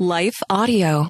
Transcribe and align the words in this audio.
Life 0.00 0.42
Audio. 0.50 1.08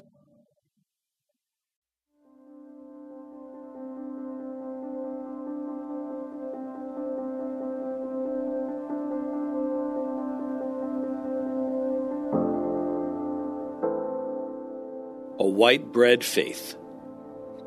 A 15.39 15.47
White 15.47 15.91
Bread 15.91 16.23
Faith 16.23 16.75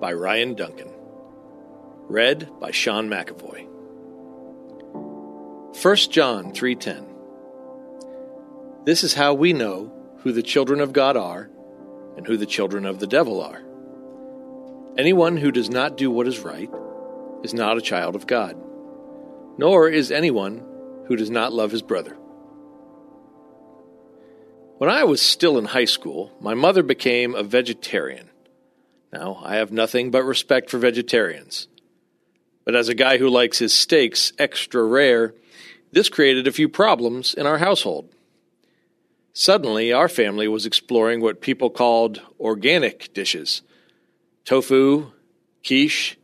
by 0.00 0.12
Ryan 0.12 0.54
Duncan. 0.54 0.92
Read 2.06 2.48
by 2.60 2.70
Sean 2.70 3.08
McAvoy. 3.08 3.66
1 5.82 5.96
John 6.12 6.52
3:10 6.52 7.04
This 8.84 9.02
is 9.02 9.14
how 9.14 9.34
we 9.34 9.52
know 9.52 9.97
who 10.20 10.32
the 10.32 10.42
children 10.42 10.80
of 10.80 10.92
God 10.92 11.16
are 11.16 11.50
and 12.16 12.26
who 12.26 12.36
the 12.36 12.46
children 12.46 12.84
of 12.84 12.98
the 12.98 13.06
devil 13.06 13.40
are. 13.40 13.62
Anyone 14.96 15.36
who 15.36 15.52
does 15.52 15.70
not 15.70 15.96
do 15.96 16.10
what 16.10 16.26
is 16.26 16.40
right 16.40 16.70
is 17.42 17.54
not 17.54 17.78
a 17.78 17.82
child 17.82 18.16
of 18.16 18.26
God, 18.26 18.56
nor 19.56 19.88
is 19.88 20.10
anyone 20.10 20.64
who 21.06 21.16
does 21.16 21.30
not 21.30 21.52
love 21.52 21.70
his 21.70 21.82
brother. 21.82 22.16
When 24.78 24.90
I 24.90 25.04
was 25.04 25.22
still 25.22 25.58
in 25.58 25.64
high 25.66 25.86
school, 25.86 26.32
my 26.40 26.54
mother 26.54 26.82
became 26.82 27.34
a 27.34 27.42
vegetarian. 27.42 28.30
Now, 29.12 29.40
I 29.44 29.56
have 29.56 29.72
nothing 29.72 30.10
but 30.10 30.24
respect 30.24 30.70
for 30.70 30.78
vegetarians. 30.78 31.68
But 32.64 32.76
as 32.76 32.88
a 32.88 32.94
guy 32.94 33.18
who 33.18 33.30
likes 33.30 33.58
his 33.58 33.72
steaks 33.72 34.32
extra 34.38 34.84
rare, 34.84 35.34
this 35.90 36.08
created 36.08 36.46
a 36.46 36.52
few 36.52 36.68
problems 36.68 37.34
in 37.34 37.46
our 37.46 37.58
household. 37.58 38.12
Suddenly, 39.40 39.92
our 39.92 40.08
family 40.08 40.48
was 40.48 40.66
exploring 40.66 41.20
what 41.20 41.40
people 41.40 41.70
called 41.70 42.20
organic 42.40 43.14
dishes 43.14 43.62
tofu, 44.44 45.12
quiche. 45.64 46.18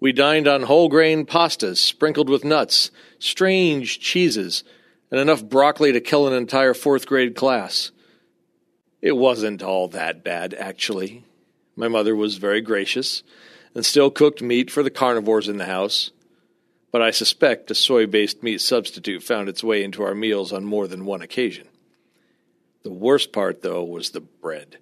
We 0.00 0.10
dined 0.10 0.48
on 0.48 0.64
whole 0.64 0.88
grain 0.88 1.26
pastas 1.26 1.76
sprinkled 1.76 2.28
with 2.28 2.44
nuts, 2.44 2.90
strange 3.20 4.00
cheeses, 4.00 4.64
and 5.12 5.20
enough 5.20 5.44
broccoli 5.44 5.92
to 5.92 6.00
kill 6.00 6.26
an 6.26 6.32
entire 6.32 6.74
fourth 6.74 7.06
grade 7.06 7.36
class. 7.36 7.92
It 9.00 9.16
wasn't 9.16 9.62
all 9.62 9.86
that 9.86 10.24
bad, 10.24 10.52
actually. 10.54 11.22
My 11.76 11.86
mother 11.86 12.16
was 12.16 12.38
very 12.38 12.62
gracious 12.62 13.22
and 13.76 13.86
still 13.86 14.10
cooked 14.10 14.42
meat 14.42 14.72
for 14.72 14.82
the 14.82 14.90
carnivores 14.90 15.48
in 15.48 15.58
the 15.58 15.66
house, 15.66 16.10
but 16.90 17.00
I 17.00 17.12
suspect 17.12 17.70
a 17.70 17.76
soy 17.76 18.06
based 18.06 18.42
meat 18.42 18.60
substitute 18.60 19.22
found 19.22 19.48
its 19.48 19.62
way 19.62 19.84
into 19.84 20.02
our 20.02 20.16
meals 20.16 20.52
on 20.52 20.64
more 20.64 20.88
than 20.88 21.04
one 21.04 21.22
occasion. 21.22 21.68
The 22.82 22.92
worst 22.92 23.32
part, 23.32 23.62
though, 23.62 23.84
was 23.84 24.10
the 24.10 24.20
bread. 24.20 24.78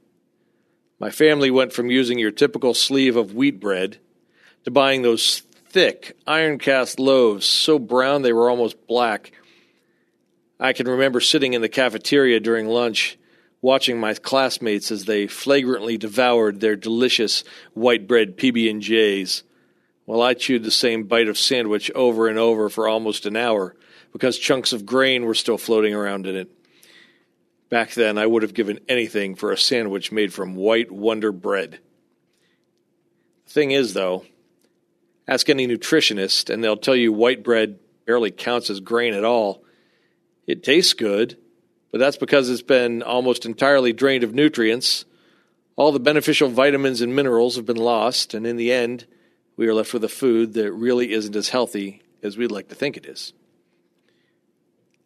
My 1.00 1.10
family 1.10 1.50
went 1.50 1.72
from 1.72 1.90
using 1.90 2.18
your 2.18 2.30
typical 2.30 2.74
sleeve 2.74 3.16
of 3.16 3.34
wheat 3.34 3.60
bread 3.60 3.98
to 4.64 4.70
buying 4.70 5.02
those 5.02 5.40
thick, 5.68 6.16
iron 6.26 6.58
cast 6.58 6.98
loaves 6.98 7.46
so 7.46 7.78
brown 7.78 8.22
they 8.22 8.32
were 8.32 8.50
almost 8.50 8.86
black 8.86 9.32
I 10.60 10.72
can 10.72 10.88
remember 10.88 11.20
sitting 11.20 11.52
in 11.52 11.62
the 11.62 11.68
cafeteria 11.68 12.40
during 12.40 12.66
lunch, 12.66 13.16
watching 13.60 14.00
my 14.00 14.14
classmates 14.14 14.90
as 14.90 15.04
they 15.04 15.28
flagrantly 15.28 15.96
devoured 15.96 16.60
their 16.60 16.74
delicious 16.74 17.44
white 17.74 18.08
bread 18.08 18.36
PB&Js, 18.36 19.42
while 20.04 20.20
I 20.20 20.34
chewed 20.34 20.64
the 20.64 20.70
same 20.72 21.04
bite 21.04 21.28
of 21.28 21.38
sandwich 21.38 21.92
over 21.92 22.26
and 22.26 22.38
over 22.38 22.68
for 22.68 22.88
almost 22.88 23.24
an 23.24 23.36
hour 23.36 23.76
because 24.12 24.38
chunks 24.38 24.72
of 24.72 24.84
grain 24.84 25.24
were 25.26 25.34
still 25.34 25.58
floating 25.58 25.94
around 25.94 26.26
in 26.26 26.34
it. 26.34 26.50
Back 27.68 27.92
then, 27.92 28.18
I 28.18 28.26
would 28.26 28.42
have 28.42 28.54
given 28.54 28.80
anything 28.88 29.34
for 29.34 29.52
a 29.52 29.58
sandwich 29.58 30.10
made 30.10 30.32
from 30.32 30.54
white 30.54 30.90
Wonder 30.90 31.32
bread. 31.32 31.80
The 33.46 33.52
thing 33.52 33.70
is, 33.72 33.94
though, 33.94 34.24
ask 35.26 35.48
any 35.48 35.66
nutritionist, 35.66 36.48
and 36.52 36.62
they'll 36.64 36.76
tell 36.76 36.96
you 36.96 37.12
white 37.12 37.42
bread 37.42 37.78
barely 38.06 38.30
counts 38.30 38.70
as 38.70 38.80
grain 38.80 39.12
at 39.12 39.24
all 39.24 39.64
it 40.48 40.64
tastes 40.64 40.94
good, 40.94 41.36
but 41.92 41.98
that's 41.98 42.16
because 42.16 42.48
it's 42.48 42.62
been 42.62 43.02
almost 43.02 43.44
entirely 43.44 43.92
drained 43.92 44.24
of 44.24 44.34
nutrients. 44.34 45.04
All 45.76 45.92
the 45.92 46.00
beneficial 46.00 46.48
vitamins 46.48 47.02
and 47.02 47.14
minerals 47.14 47.56
have 47.56 47.66
been 47.66 47.76
lost, 47.76 48.32
and 48.32 48.46
in 48.46 48.56
the 48.56 48.72
end, 48.72 49.06
we 49.56 49.68
are 49.68 49.74
left 49.74 49.92
with 49.92 50.02
a 50.04 50.08
food 50.08 50.54
that 50.54 50.72
really 50.72 51.12
isn't 51.12 51.36
as 51.36 51.50
healthy 51.50 52.00
as 52.22 52.38
we'd 52.38 52.50
like 52.50 52.68
to 52.68 52.74
think 52.74 52.96
it 52.96 53.04
is. 53.04 53.34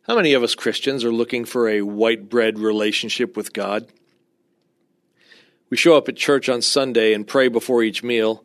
How 0.04 0.16
many 0.16 0.32
of 0.32 0.42
us 0.42 0.56
Christians 0.56 1.04
are 1.04 1.12
looking 1.12 1.44
for 1.44 1.68
a 1.68 1.82
white 1.82 2.28
bread 2.28 2.58
relationship 2.58 3.36
with 3.36 3.52
God? 3.52 3.86
We 5.70 5.76
show 5.76 5.96
up 5.96 6.08
at 6.08 6.16
church 6.16 6.48
on 6.48 6.60
Sunday 6.60 7.14
and 7.14 7.26
pray 7.26 7.46
before 7.46 7.84
each 7.84 8.02
meal, 8.02 8.44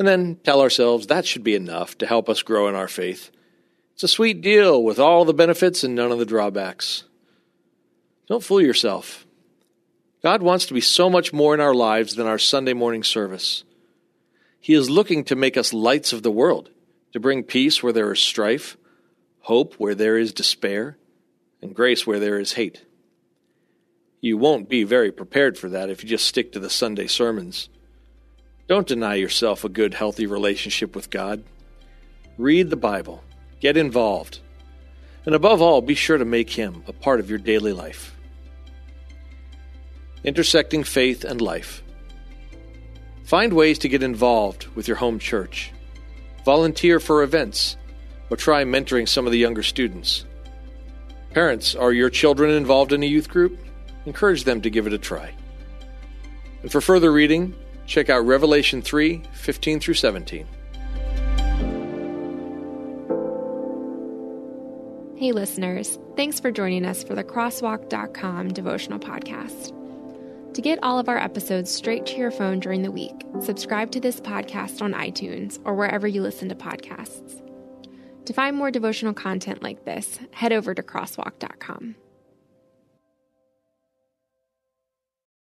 and 0.00 0.08
then 0.08 0.40
tell 0.42 0.60
ourselves 0.60 1.06
that 1.06 1.24
should 1.24 1.44
be 1.44 1.54
enough 1.54 1.96
to 1.98 2.06
help 2.06 2.28
us 2.28 2.42
grow 2.42 2.66
in 2.66 2.74
our 2.74 2.88
faith. 2.88 3.30
It's 3.94 4.02
a 4.02 4.08
sweet 4.08 4.40
deal 4.40 4.82
with 4.82 4.98
all 4.98 5.24
the 5.24 5.32
benefits 5.32 5.84
and 5.84 5.94
none 5.94 6.10
of 6.10 6.18
the 6.18 6.26
drawbacks. 6.26 7.04
Don't 8.26 8.42
fool 8.42 8.60
yourself. 8.60 9.24
God 10.20 10.42
wants 10.42 10.66
to 10.66 10.74
be 10.74 10.80
so 10.80 11.08
much 11.08 11.32
more 11.32 11.54
in 11.54 11.60
our 11.60 11.74
lives 11.74 12.16
than 12.16 12.26
our 12.26 12.38
Sunday 12.38 12.72
morning 12.72 13.04
service. 13.04 13.62
He 14.58 14.74
is 14.74 14.90
looking 14.90 15.22
to 15.24 15.36
make 15.36 15.56
us 15.56 15.72
lights 15.72 16.12
of 16.12 16.24
the 16.24 16.30
world, 16.32 16.70
to 17.12 17.20
bring 17.20 17.44
peace 17.44 17.84
where 17.84 17.92
there 17.92 18.10
is 18.10 18.18
strife, 18.18 18.76
hope 19.42 19.74
where 19.74 19.94
there 19.94 20.16
is 20.16 20.32
despair, 20.32 20.96
and 21.60 21.74
grace 21.74 22.06
where 22.06 22.18
there 22.18 22.38
is 22.38 22.54
hate. 22.54 22.84
You 24.20 24.38
won't 24.38 24.68
be 24.68 24.84
very 24.84 25.10
prepared 25.10 25.58
for 25.58 25.68
that 25.70 25.90
if 25.90 26.02
you 26.02 26.08
just 26.08 26.26
stick 26.26 26.52
to 26.52 26.60
the 26.60 26.70
Sunday 26.70 27.08
sermons. 27.08 27.68
Don't 28.68 28.86
deny 28.86 29.16
yourself 29.16 29.64
a 29.64 29.68
good, 29.68 29.94
healthy 29.94 30.26
relationship 30.26 30.94
with 30.94 31.10
God. 31.10 31.44
Read 32.38 32.70
the 32.70 32.76
Bible 32.76 33.22
Get 33.60 33.76
involved. 33.76 34.40
And 35.24 35.36
above 35.36 35.62
all, 35.62 35.80
be 35.80 35.94
sure 35.94 36.18
to 36.18 36.24
make 36.24 36.50
Him 36.50 36.82
a 36.88 36.92
part 36.92 37.20
of 37.20 37.30
your 37.30 37.38
daily 37.38 37.72
life. 37.72 38.16
Intersecting 40.24 40.82
faith 40.82 41.22
and 41.24 41.40
life. 41.40 41.82
Find 43.24 43.52
ways 43.52 43.78
to 43.78 43.88
get 43.88 44.02
involved 44.02 44.66
with 44.74 44.88
your 44.88 44.96
home 44.96 45.20
church. 45.20 45.72
Volunteer 46.44 46.98
for 46.98 47.22
events, 47.22 47.76
or 48.32 48.36
try 48.36 48.64
mentoring 48.64 49.06
some 49.06 49.26
of 49.26 49.32
the 49.32 49.38
younger 49.38 49.62
students. 49.62 50.24
Parents, 51.34 51.74
are 51.74 51.92
your 51.92 52.08
children 52.08 52.50
involved 52.50 52.94
in 52.94 53.02
a 53.02 53.06
youth 53.06 53.28
group? 53.28 53.58
Encourage 54.06 54.44
them 54.44 54.62
to 54.62 54.70
give 54.70 54.86
it 54.86 54.94
a 54.94 54.98
try. 54.98 55.34
And 56.62 56.72
for 56.72 56.80
further 56.80 57.12
reading, 57.12 57.54
check 57.84 58.08
out 58.08 58.24
Revelation 58.24 58.80
3 58.80 59.22
15 59.34 59.80
through 59.80 59.94
17. 59.94 60.46
Hey, 65.16 65.32
listeners, 65.32 65.98
thanks 66.16 66.40
for 66.40 66.50
joining 66.50 66.86
us 66.86 67.04
for 67.04 67.14
the 67.14 67.22
Crosswalk.com 67.22 68.48
devotional 68.54 68.98
podcast. 68.98 69.74
To 70.54 70.62
get 70.62 70.78
all 70.82 70.98
of 70.98 71.10
our 71.10 71.18
episodes 71.18 71.70
straight 71.70 72.06
to 72.06 72.16
your 72.16 72.30
phone 72.30 72.60
during 72.60 72.80
the 72.80 72.90
week, 72.90 73.26
subscribe 73.42 73.90
to 73.90 74.00
this 74.00 74.20
podcast 74.20 74.80
on 74.80 74.94
iTunes 74.94 75.60
or 75.66 75.74
wherever 75.74 76.08
you 76.08 76.22
listen 76.22 76.48
to 76.48 76.54
podcasts. 76.54 77.42
To 78.32 78.34
find 78.34 78.56
more 78.56 78.70
devotional 78.70 79.12
content 79.12 79.62
like 79.62 79.84
this, 79.84 80.18
head 80.30 80.52
over 80.52 80.72
to 80.72 80.82
Crosswalk.com. 80.82 81.96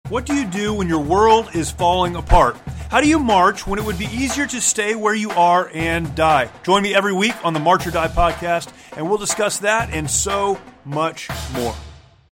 What 0.09 0.27
do 0.27 0.35
you 0.35 0.45
do 0.45 0.75
when 0.75 0.89
your 0.89 0.99
world 0.99 1.51
is 1.55 1.71
falling 1.71 2.17
apart? 2.17 2.57
How 2.91 3.01
do 3.01 3.07
you 3.07 3.21
march 3.21 3.65
when 3.65 3.79
it 3.79 3.85
would 3.85 3.97
be 3.97 4.07
easier 4.07 4.45
to 4.45 4.61
stay 4.61 4.97
where 4.97 5.15
you 5.15 5.31
are 5.31 5.71
and 5.73 6.13
die? 6.17 6.51
Join 6.65 6.83
me 6.83 6.93
every 6.93 7.13
week 7.13 7.37
on 7.45 7.53
the 7.53 7.61
March 7.61 7.87
or 7.87 7.93
Die 7.93 8.09
podcast, 8.09 8.73
and 8.97 9.09
we'll 9.09 9.19
discuss 9.19 9.59
that 9.59 9.91
and 9.93 10.11
so 10.11 10.61
much 10.85 11.29
more. 11.53 11.77